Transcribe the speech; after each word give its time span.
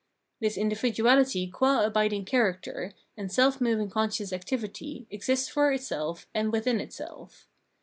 This 0.39 0.57
individuahty 0.57 1.51
qua 1.51 1.85
abiding 1.85 2.25
character, 2.25 2.95
and 3.15 3.31
self 3.31 3.61
moving 3.61 3.91
conscious 3.91 4.33
activity 4.33 5.05
exists 5.11 5.47
for 5.47 5.71
itself 5.71 6.25
and 6.33 6.51
within 6.51 6.79
itself. 6.79 7.47